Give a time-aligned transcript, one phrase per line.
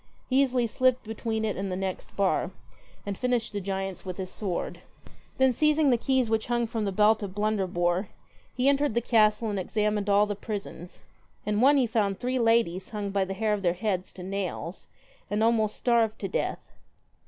[0.31, 2.49] He easily slipped between it and the next bar,
[3.05, 4.81] and finished the giants with his sword.
[5.37, 8.07] Then seizing the keys which hung from the belt of Blunderbpre,
[8.55, 11.01] he entered the castle and examined all the prisons.
[11.45, 14.87] In one he found three ladies hung by the hair of their heads to nails,
[15.29, 16.71] and almost starved to death.